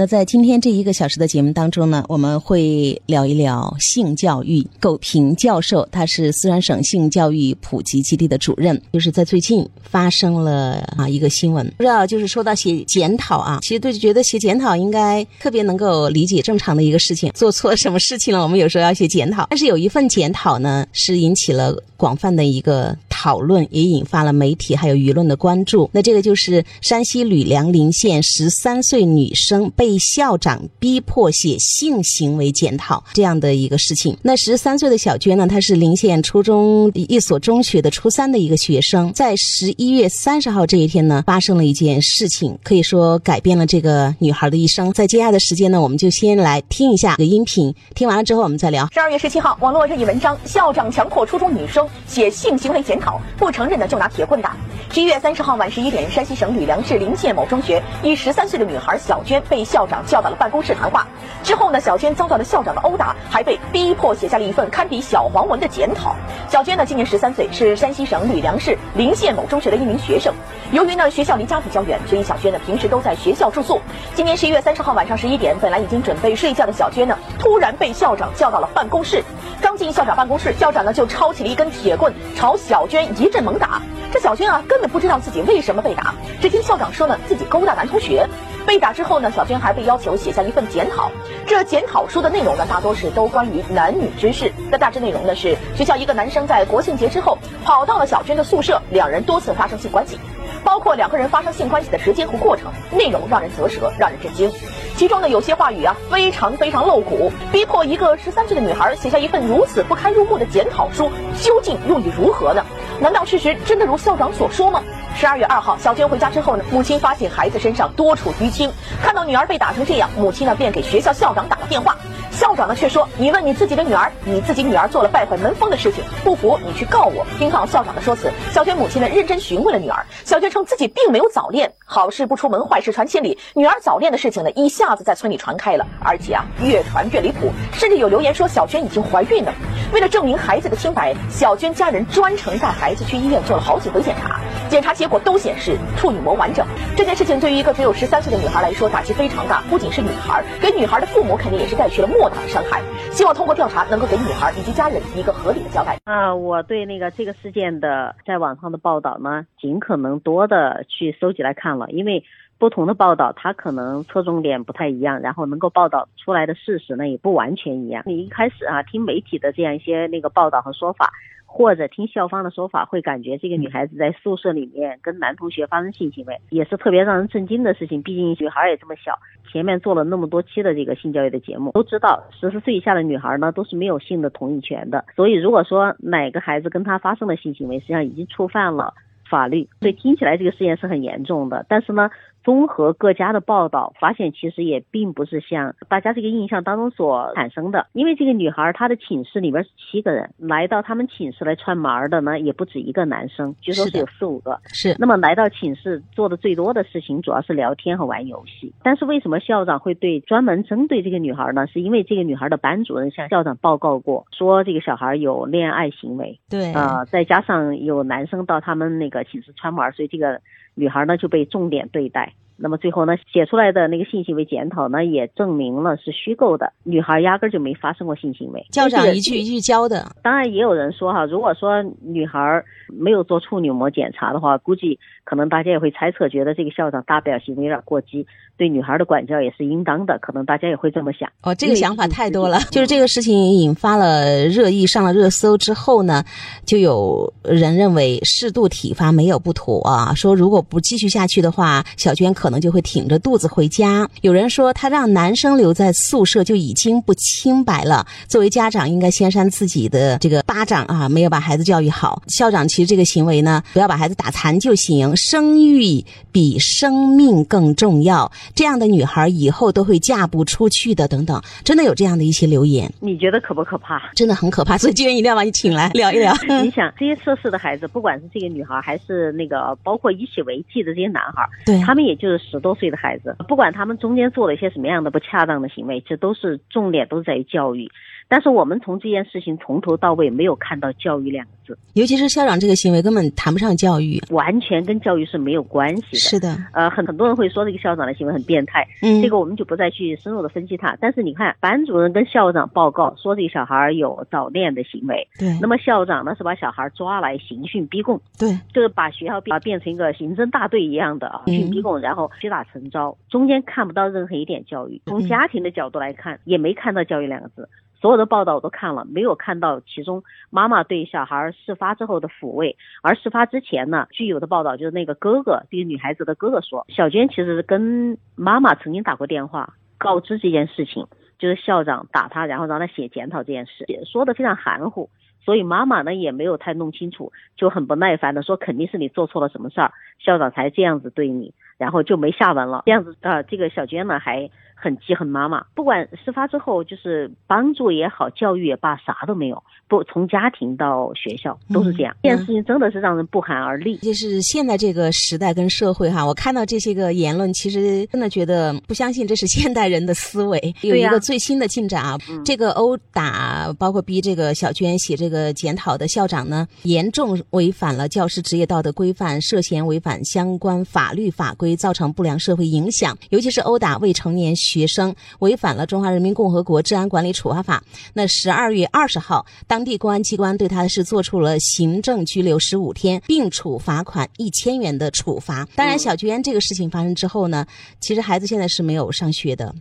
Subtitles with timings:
[0.00, 4.64] 那在今天这一个小时的节目当中呢，我们会聊一聊性教育。
[4.78, 19.48] 苟平教授，他是四川省性教育普及基地的主任，就是在最近发生了啊一个新闻，不知道就是说到写检讨啊，其实对觉得写检讨应该特别能够理解正常的一个事情，做错什么事情了，我们有时候要写检讨。
[19.50, 25.90] 但是有一份检讨呢，是引起了广泛的一个讨论，也引发了媒体还有舆论的关注。
[25.92, 29.98] 那这个就是山西吕梁临县十三岁女生被。
[29.98, 34.16] 校长逼迫写性行为检讨这样的一个事情。
[34.22, 35.46] 那十三岁的小娟呢？
[35.48, 39.12] 她是临县初中一所中学的初三的一个学生。
[39.12, 44.92] 在十一月三十号这一天呢，发生了一件事情，可以说改变了这个女孩的一生。
[44.92, 48.88] 在接下来的时间呢，我们就先来听一下这个音频，听完了之后我们再聊。
[48.92, 54.56] 十二月十七号，网络热议文章：校长强迫初中女生写性行为检讨，不承认的就拿铁棍打。
[54.90, 61.06] 十一月三十号晚十一点，山西省吕梁市临县某中学，一十三岁的女孩小娟被校长叫到了办公室谈话。
[61.44, 66.16] 之后呢，小娟遭到了校长的殴打，还被逼迫写下了一份堪比小黄文的检讨。
[66.48, 70.34] 小娟呢，今年十三岁，是山西省吕梁市临县某中学的一名学生。
[70.72, 73.80] 由于呢学校离家比较远，所以小娟呢平时都在学校住宿。
[74.14, 79.22] 今年十一月三十号晚上十一点，本来已经准备睡觉的小娟呢，突然被校长叫到了办公室。
[79.60, 83.82] 刚进校长办公室，校长呢就抄起了一根铁棍，朝小娟一阵猛打。
[84.10, 86.14] 这小娟啊，根本不知道自己为什么被打。
[86.40, 88.28] 只听校长说呢，自己勾搭男同学。
[88.64, 91.10] 被打之后呢，小娟还被要求写下一份检讨。
[91.48, 94.52] 这检讨书的内容呢，大多是都关于男女之事。
[94.70, 100.16] 那大致内容呢是，学校一个男生在国庆节之后跑到了小娟的宿舍，两人多次发生性关系，
[100.62, 104.48] 包括两个人发生性关系的时间和过程，内容让人啧舌，让人震惊。
[104.96, 111.10] 其中呢，有些话语啊，非常非常露骨，逼迫一个十三岁的女孩写下一份如此不堪入目的检讨书，
[111.42, 112.62] 究竟用意如何呢？
[113.00, 114.82] 难道事实真的如校长所说吗？
[115.14, 121.96] 十二月二号，小娟回家之后呢，母亲发现孩子身上多处淤青，看到女儿被打成这样，母亲呢便给学校校长打了电话。
[122.38, 130.06] 校长呢却说：“你问你自己的女儿，你自己女儿做了败坏门风的事情，不服你去告我。”听到校长的说辞，小娟母亲呢认真询问了女儿。
[130.24, 133.36] 小娟称自己并没有早恋，好事不出门，坏事传千里。
[133.54, 139.52] 女儿早恋的事情呢一下子在村里传开了，而且啊越传越离谱，甚至有留言说小娟已经怀孕了。
[139.92, 144.38] 为了证明孩子的清白，小娟家人专程带孩子去医院做了好几回检查，
[144.70, 146.64] 检查结果都显示处女膜完整。
[146.96, 152.27] 这件事情对于一个只有十三岁的女孩来说打击非常大，不仅是女孩，给女孩的父母肯定也是带去了莫。
[152.48, 155.98] 伤害，希望通过调查能够给女孩以及家人一个合理的交代。
[156.04, 162.24] 啊，我对那个这个事件的在网上的报道呢，尽可能多的去收集来看了，因为
[162.58, 168.02] 不同的报道它可能侧重点不太一样，然后能够报道出来的事实呢也不完全一样。
[168.06, 171.12] 你一开始啊听媒体的这样一些那个报道和说法。
[171.58, 178.00] 或者听校方的说法，会感觉这个女孩子在宿舍里面跟男同学发生性行为，也是特别让人震惊的事情。
[178.00, 179.18] 毕竟女孩也这么小，
[179.50, 185.04] 前面做了那么多期的这个性教育的节目，都知道十四岁以下的女孩呢都是没有性的同意权的。
[185.16, 188.94] 所以如果说哪个孩子跟她发生了性行为，实际上已经触犯了
[189.28, 189.68] 法律。
[189.80, 192.08] 所以听起来这个事件是很严重的，但是呢。
[192.44, 197.86] 综合各家的报道，发现其实也并不是像大家这个印象当中所产生的。
[197.92, 204.58] 因为这个女孩她的寝室里边是七个人，来到他们寝室来串门的呢也不止一个男生，据说是有四五个。
[204.66, 204.96] 是。
[204.98, 208.72] 那么来到寝室做的最多的事情主要是聊天和玩游戏。
[208.82, 211.66] 但是为什么校长会对专门针对这个女孩呢？
[211.66, 216.38] 是因为这个女孩的班主任向校长报告过，说这个小孩有恋爱行为。
[216.48, 216.72] 对。
[216.72, 220.40] 啊，再加上有男生到他们那个寝室串门，所以这个
[220.78, 222.34] 女孩呢就被重点对待。
[222.60, 228.66] 那么最后呢，写出来的那个性行为检讨呢，也证明了是虚构的，女孩压根就没发生过性行为。
[228.72, 230.10] 校长一句一句教的。
[230.24, 238.26] 当然也有人说哈，如果说女孩没有做处女膜检查的话，估计可能大家也会猜测，觉得这个校长大表行为有点过激，
[238.56, 241.30] 对女孩的管教也是应当的，可能大家也会这么想。
[241.42, 242.58] 哦，这个想法太多了。
[242.72, 246.24] 就是这个事情引发了热议，上了热搜之后呢，
[246.66, 252.47] 就有人认为适度体罚没有不妥啊，说如果不继续下去的话，小娟可。
[252.48, 254.08] 可能就会挺着肚子回家。
[254.22, 258.06] 有人说他让男生留在宿舍就已经不清白了。
[258.26, 261.06] 作为家长，应该先扇自己的这个巴掌啊！
[261.10, 262.22] 没有把孩子教育好。
[262.26, 265.14] 校长其实这个行为呢，不要把孩子打残就行。
[265.14, 266.02] 生育
[266.32, 268.32] 比生命更重要。
[268.54, 271.06] 这样的女孩以后都会嫁不出去的。
[271.06, 272.90] 等等，真的有这样的一些留言。
[273.00, 274.10] 你觉得可不可怕？
[274.14, 274.78] 真的很可怕。
[274.78, 276.34] 所以今天一定要把你请来聊一聊。
[276.62, 282.37] 你想，这些涉事的孩子，不管是这个女孩，还是那个包括一起违纪的这些男孩，对他们也就是。
[282.38, 287.90] 十多岁的孩子，不管他们中间做了一些什么样的不恰当的行为，这都是重点，都在于教育。
[288.28, 296.16] 但是我们从这件事情从头到尾没有看到教育两个字，尤其是校长这个行为根本谈不上教育，完全跟教育是没有关系的。
[296.16, 300.96] 是的，呃，很很多人会说这个校长的行为很变态，嗯，这个我们就不再去深入的分析他。
[300.98, 311.58] 但是你看，班主任跟校长报告说这个小孩有早恋的行为，对，那么校长呢是把小孩抓来刑讯逼供，对，就是把学校变变成一个刑侦大队一样的啊，嗯。
[311.58, 315.00] 讯逼供，然后屈打成招，中间看不到任何一点教育。
[315.06, 315.28] 从嗯。
[315.28, 317.68] 家庭的角度来看，也没看到教育两个字。
[318.00, 322.76] 所有的报道我都看了，没有看到其中妈妈对小孩事发之后的抚慰。
[323.02, 331.06] 而事发之前呢，据有的报道，就是那个哥哥，这个女孩子的哥哥说，小娟其实跟妈妈曾经打过电话，告知这件事情，
[331.38, 335.10] 就是校长打她，然后让她写检讨这件事，说的非常含糊。
[335.44, 342.82] 所以妈妈呢也没有太弄清楚，就很不耐烦的说，肯定是你做错了什么事儿，校长才这样子对你，然后就没下文了。
[342.84, 344.50] 这样子啊、呃，这个小娟呢还
[344.80, 345.64] 很记恨妈妈。
[345.74, 349.62] 不管事发之后就是帮助也好，教育也罢，啥都没有。
[349.88, 352.14] 不，从家庭到学校都是这样。
[352.14, 353.96] 嗯这件事情真的是让人不寒而栗。
[353.98, 360.74] 就是现在这个时代跟社会哈，我看到这些个言论，其实真的觉得不相信这是现代人的思维。
[360.82, 377.82] 有一个最新的进展啊，嗯这个殴打包括逼这个小娟写这个检讨的校长呢，严重违反了教师职业道德规范，涉嫌违反相关法律法规，造成不良社会影响，尤其是殴打未成年学生，违反了《中华人民共和国治安管理处罚法》。
[378.12, 385.66] 那十二月二十号，当地公安机关对他是做出了行政拘留十五天，并处罚款一千元的处罚。
[385.74, 387.66] 当然，小娟这个事情发生之后呢，
[388.00, 389.74] 其实孩子现在是没有上学的。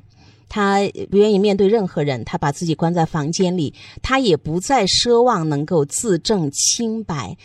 [0.49, 0.79] 他
[1.11, 7.35] 不愿意面对任何人，他把自己关在房间里，他也不再奢望能够自证清白。